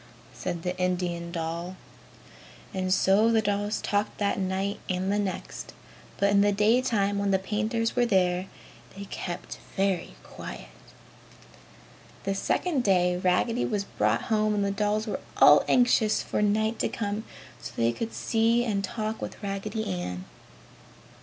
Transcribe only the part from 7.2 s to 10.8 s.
the painters were there, they kept very quiet.